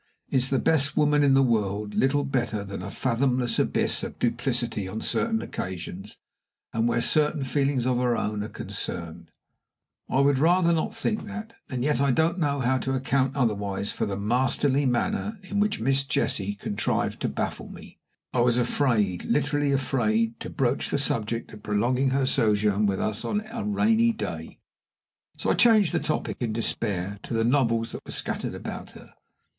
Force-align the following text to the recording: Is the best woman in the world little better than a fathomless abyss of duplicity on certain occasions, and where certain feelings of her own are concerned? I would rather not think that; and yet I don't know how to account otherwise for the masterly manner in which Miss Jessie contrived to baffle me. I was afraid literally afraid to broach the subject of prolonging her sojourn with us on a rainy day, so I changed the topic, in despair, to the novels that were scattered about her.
Is 0.31 0.49
the 0.49 0.57
best 0.57 0.97
woman 0.97 1.21
in 1.21 1.35
the 1.35 1.43
world 1.43 1.93
little 1.93 2.23
better 2.23 2.63
than 2.63 2.81
a 2.81 2.89
fathomless 2.89 3.59
abyss 3.59 4.01
of 4.01 4.17
duplicity 4.17 4.87
on 4.87 4.99
certain 5.01 5.39
occasions, 5.43 6.17
and 6.73 6.87
where 6.87 7.01
certain 7.03 7.43
feelings 7.43 7.85
of 7.85 7.99
her 7.99 8.17
own 8.17 8.41
are 8.41 8.47
concerned? 8.49 9.29
I 10.09 10.21
would 10.21 10.39
rather 10.39 10.73
not 10.73 10.95
think 10.95 11.27
that; 11.27 11.53
and 11.69 11.83
yet 11.83 12.01
I 12.01 12.09
don't 12.09 12.39
know 12.39 12.61
how 12.61 12.79
to 12.79 12.95
account 12.95 13.35
otherwise 13.35 13.91
for 13.91 14.07
the 14.07 14.17
masterly 14.17 14.87
manner 14.87 15.37
in 15.43 15.59
which 15.59 15.79
Miss 15.79 16.03
Jessie 16.03 16.55
contrived 16.55 17.21
to 17.21 17.29
baffle 17.29 17.69
me. 17.69 17.99
I 18.33 18.39
was 18.41 18.57
afraid 18.57 19.25
literally 19.25 19.71
afraid 19.71 20.39
to 20.39 20.49
broach 20.49 20.89
the 20.89 20.97
subject 20.97 21.51
of 21.53 21.61
prolonging 21.61 22.09
her 22.09 22.25
sojourn 22.25 22.87
with 22.87 22.99
us 22.99 23.23
on 23.23 23.45
a 23.51 23.63
rainy 23.63 24.13
day, 24.13 24.57
so 25.37 25.51
I 25.51 25.53
changed 25.53 25.93
the 25.93 25.99
topic, 25.99 26.37
in 26.39 26.53
despair, 26.53 27.19
to 27.21 27.35
the 27.35 27.43
novels 27.43 27.91
that 27.91 28.03
were 28.03 28.11
scattered 28.11 28.55
about 28.55 28.93
her. 28.93 29.13